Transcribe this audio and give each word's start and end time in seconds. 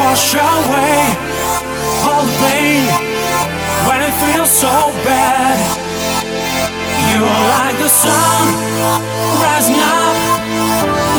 Wash 0.00 0.34
away 0.34 0.96
all 2.08 2.24
the 2.24 2.36
pain 2.40 2.88
when 3.86 4.00
it 4.00 4.14
feels 4.22 4.50
so 4.50 4.74
bad. 5.04 5.58
You're 7.10 7.42
like 7.54 7.76
the 7.84 7.88
sun 7.88 8.42
rising 9.42 9.76
up 9.76 10.40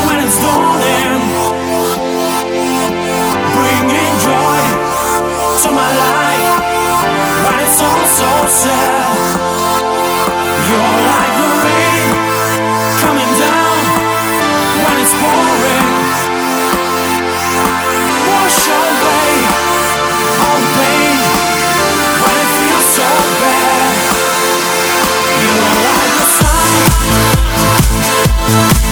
when 0.06 0.18
it's 0.24 0.38
dawning, 0.42 1.22
bringing 3.54 4.14
joy 4.26 4.60
to 5.62 5.68
my 5.80 5.90
life 6.02 6.50
when 7.44 7.56
it's 7.64 7.80
all 7.80 8.06
so 8.18 8.30
sad. 8.62 9.41
Thank 28.44 28.91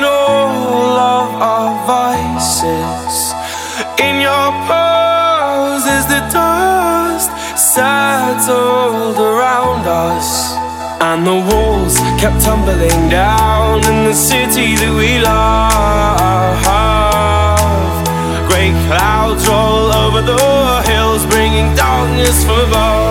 in 0.00 0.04
all 0.04 0.98
of 0.98 1.42
our 1.42 1.86
vices. 1.86 3.34
In 3.98 4.20
your 4.20 4.50
poses, 4.66 5.09
the 6.10 6.20
dust 6.32 7.30
settled 7.56 9.16
around 9.16 9.86
us. 9.86 10.28
And 11.00 11.24
the 11.24 11.38
walls 11.48 11.96
kept 12.20 12.42
tumbling 12.44 13.08
down 13.08 13.78
in 13.90 14.04
the 14.04 14.14
city 14.14 14.74
that 14.80 14.92
we 15.00 15.10
love. 15.30 16.60
Great 18.50 18.74
clouds 18.88 19.46
roll 19.48 19.88
over 20.02 20.20
the 20.20 20.82
hills, 20.90 21.24
bringing 21.26 21.74
darkness 21.76 22.44
from 22.44 22.58
above. 22.68 23.10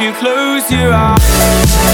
you 0.00 0.12
close 0.14 0.70
your 0.72 0.92
eyes 0.94 1.89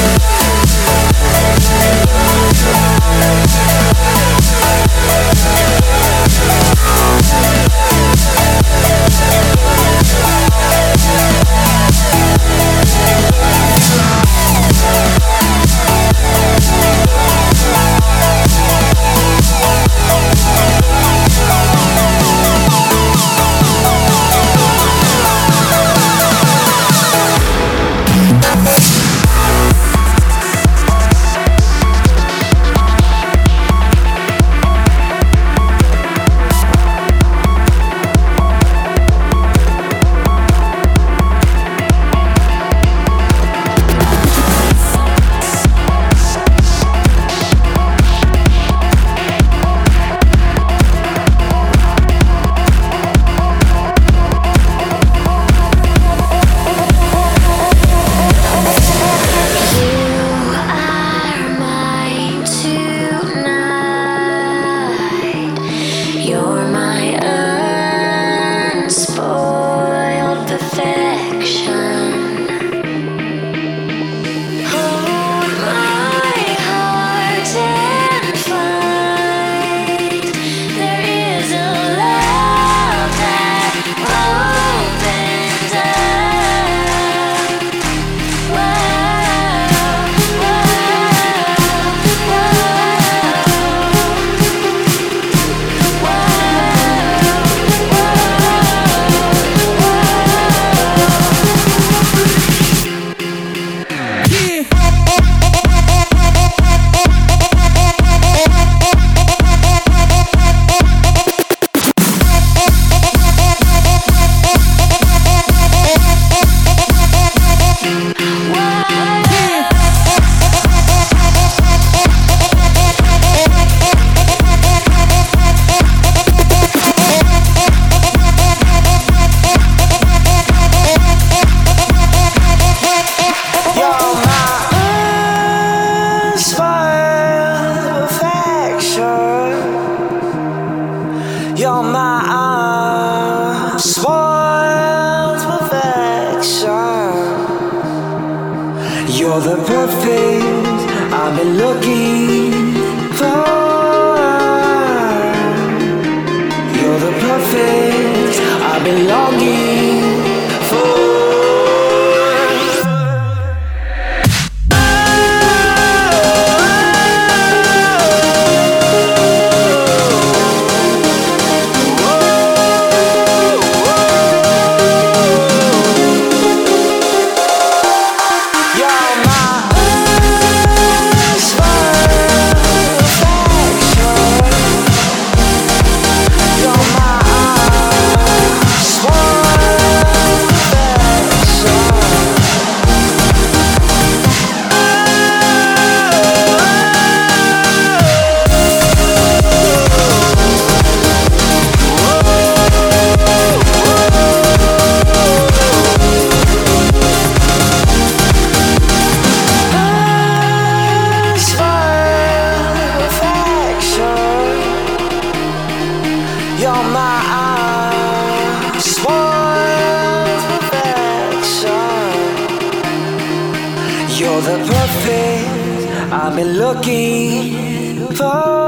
looking 226.34 228.08
for 228.16 228.65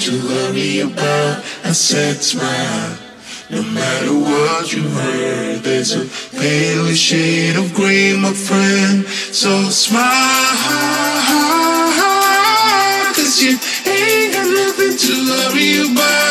to 0.00 0.12
worry 0.26 0.80
about. 0.80 1.44
I 1.62 1.72
said 1.72 2.22
smile. 2.22 2.96
No 3.50 3.62
matter 3.62 4.14
what 4.14 4.72
you 4.72 4.82
heard, 4.82 5.62
there's 5.62 5.92
a 5.92 6.04
pale 6.36 6.88
shade 6.94 7.56
of 7.56 7.74
gray, 7.74 8.16
my 8.16 8.32
friend. 8.32 9.04
So 9.06 9.50
smile, 9.68 10.02
cause 13.14 13.42
you 13.42 13.58
ain't 13.86 14.32
got 14.32 14.48
nothing 14.60 14.96
to 15.04 15.14
worry 15.30 15.92
about, 15.92 16.29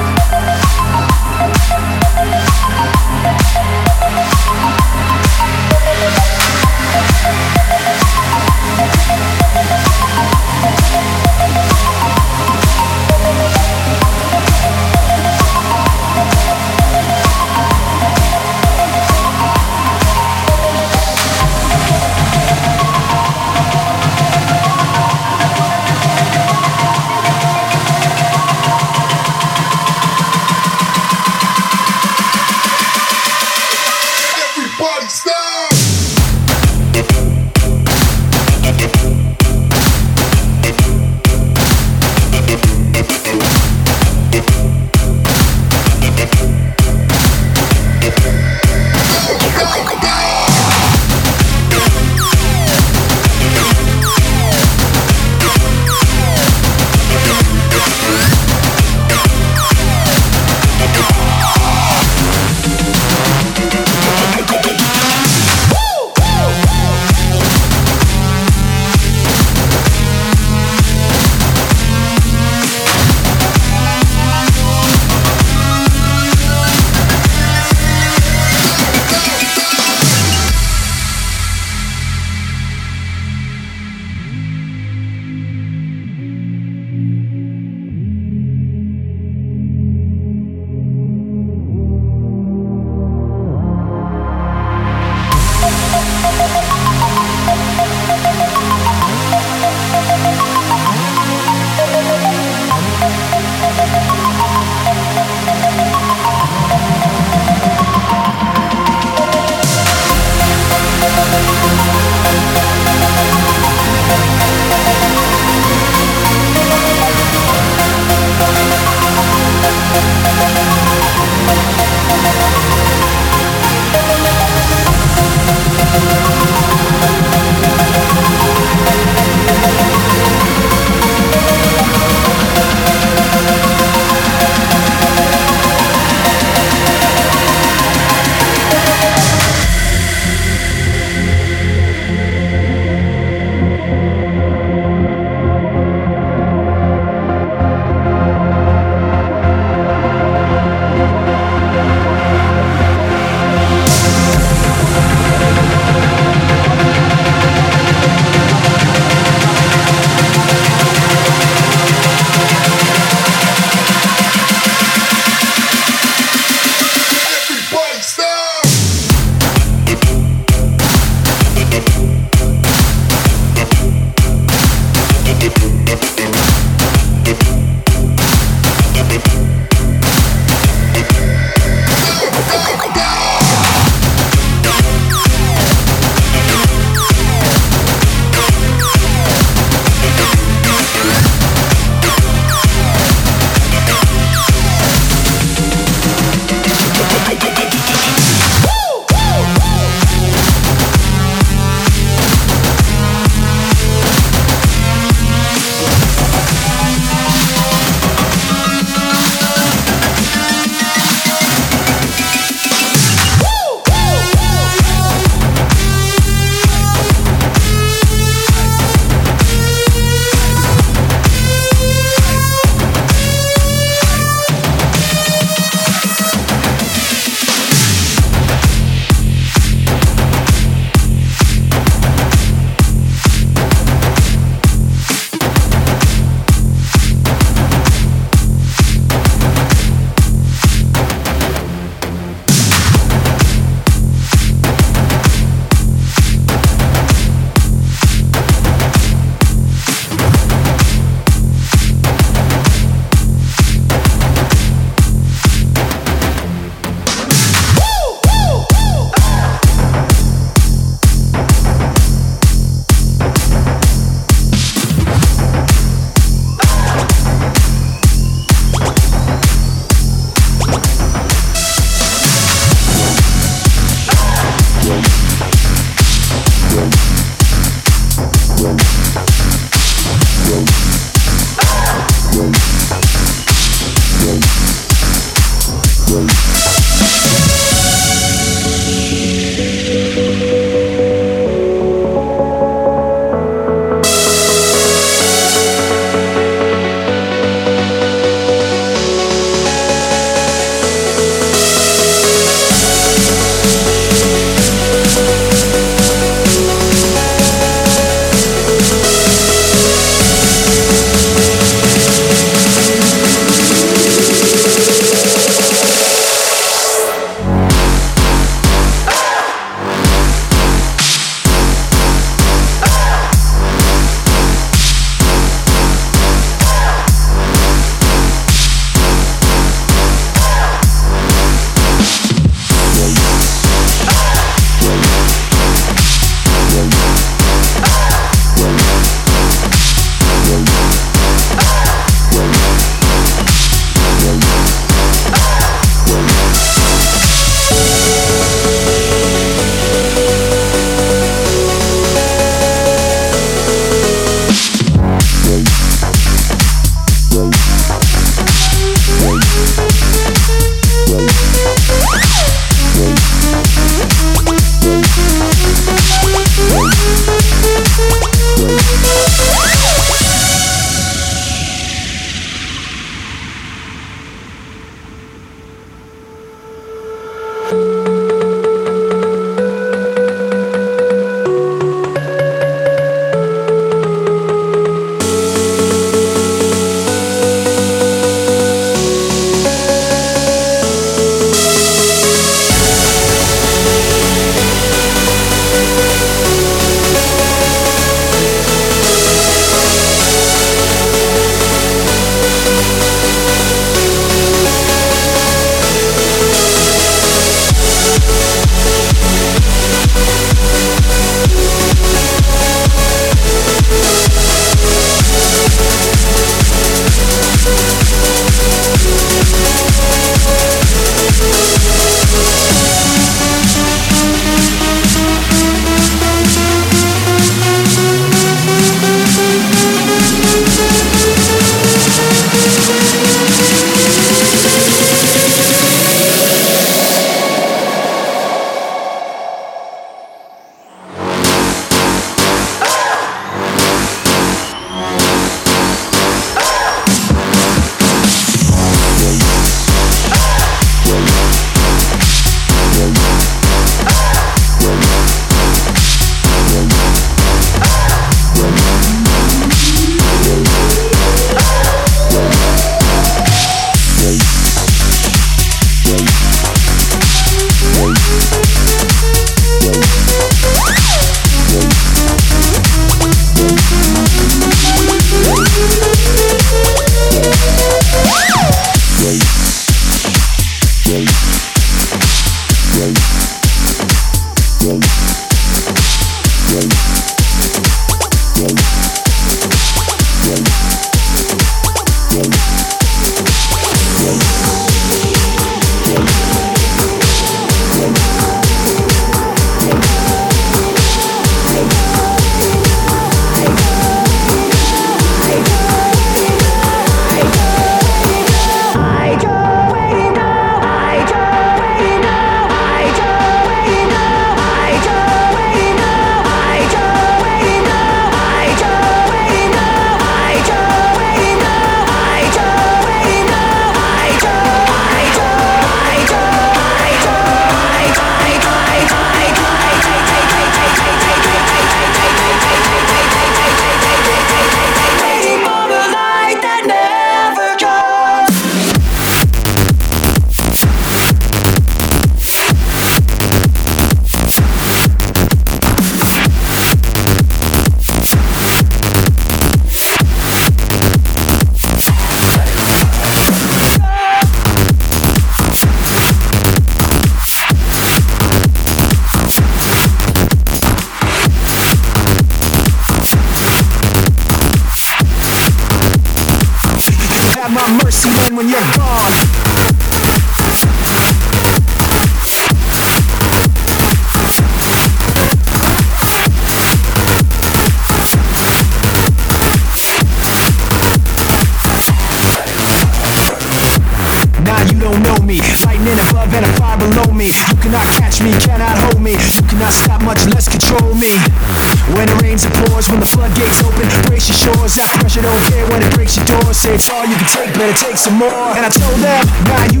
It 597.91 597.97
takes 597.97 598.21
some 598.21 598.35
more, 598.35 598.47
and 598.47 598.85
I 598.85 598.89
told 598.89 599.19
them, 599.19 599.45
why 599.67 599.83
you 599.91 600.00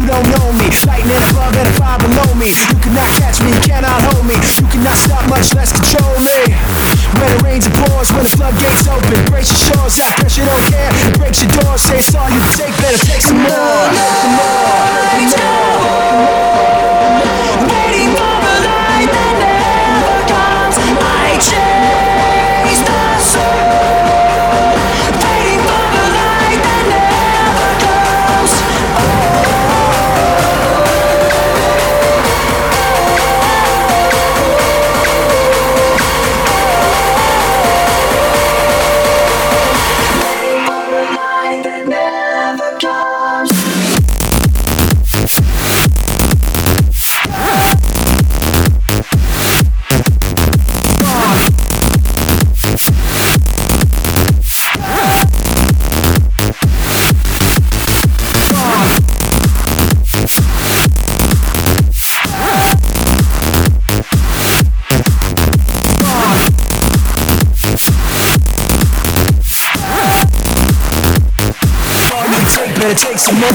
gonna 72.93 73.05
take 73.05 73.17
some 73.19 73.39
more. 73.39 73.51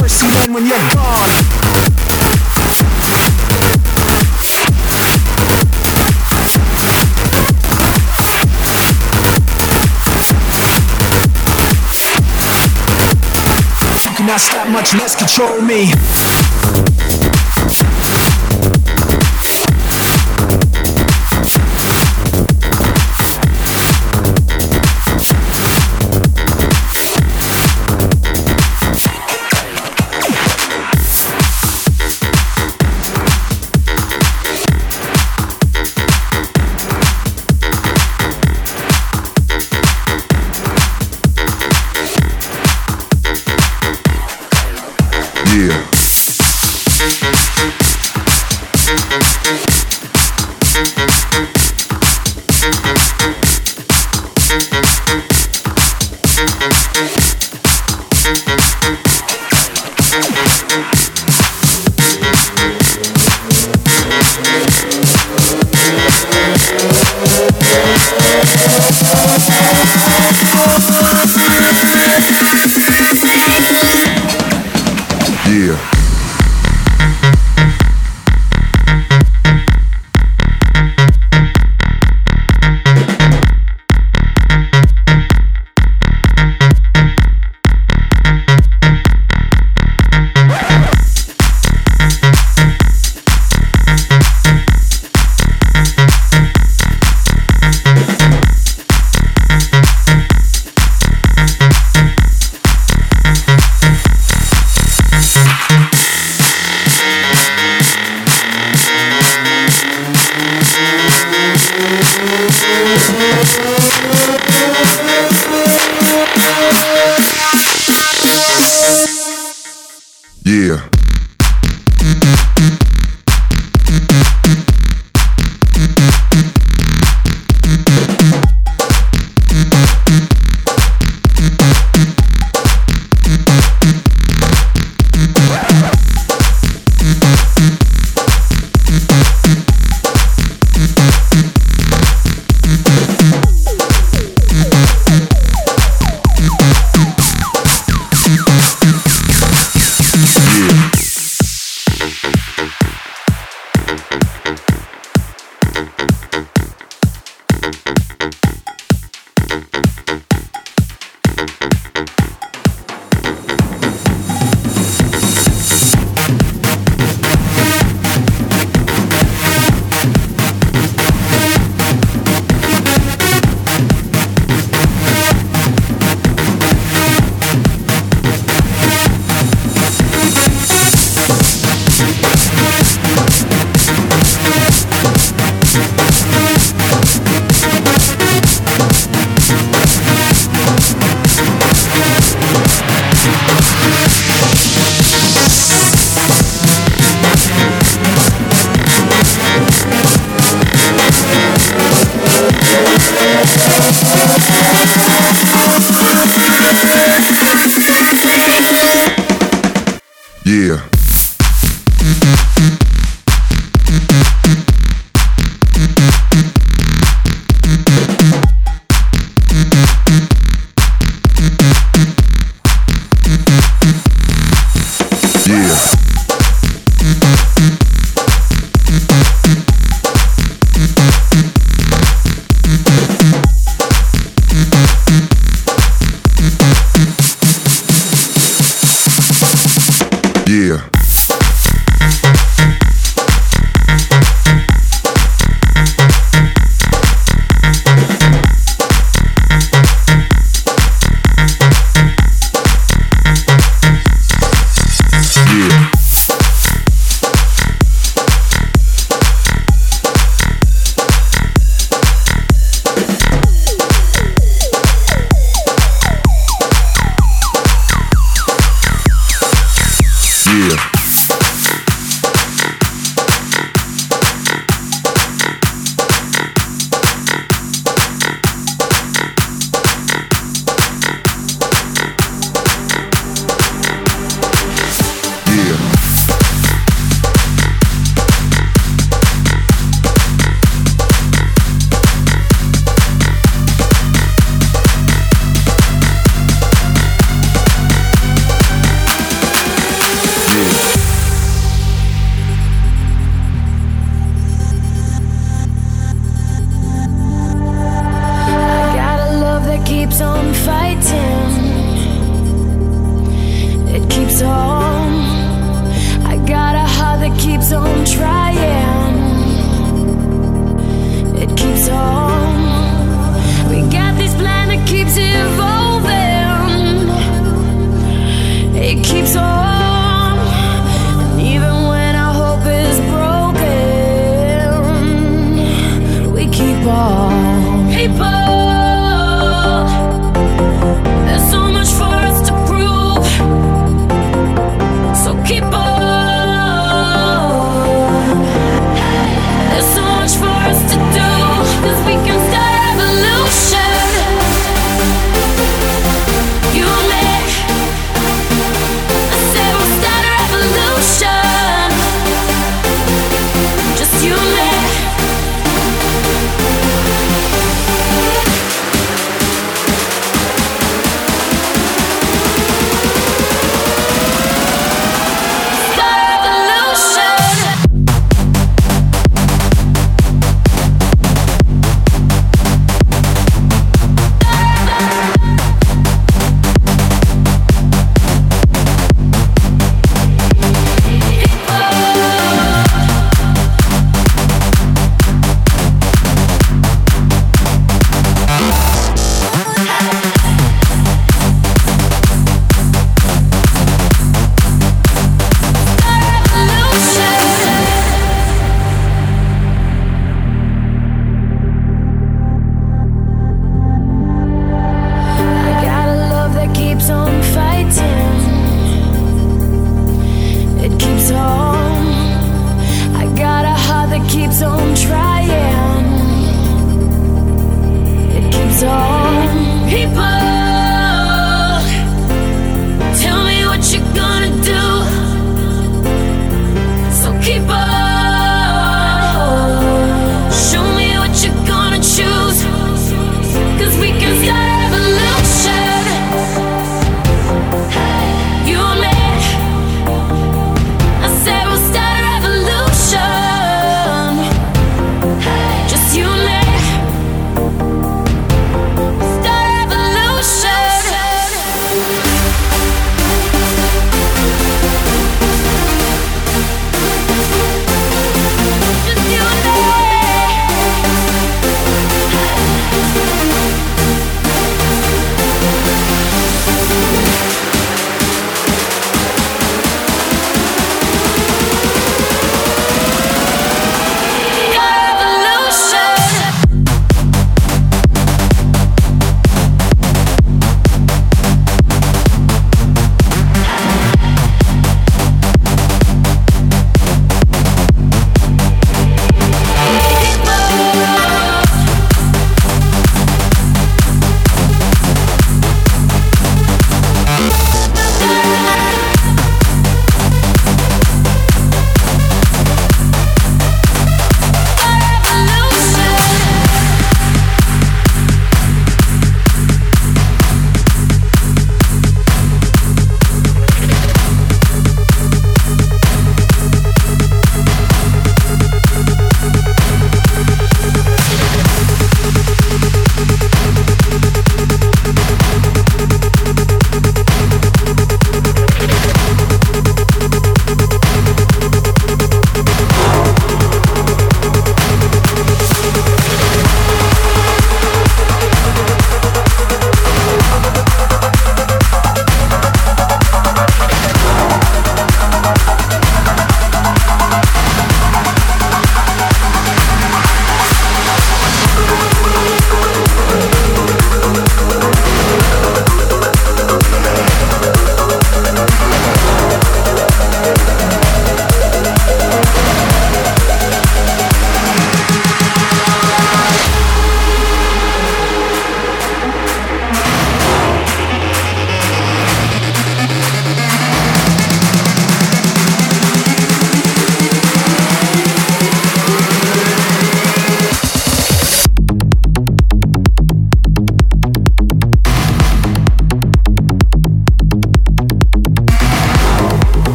mercy, 0.00 0.26
man, 0.26 0.52
when 0.52 0.66
you're 0.66 0.78
gone. 0.94 2.05
not 14.26 14.40
stop 14.40 14.68
much 14.68 14.92
less 14.94 15.14
control 15.14 15.60
me. 15.62 16.95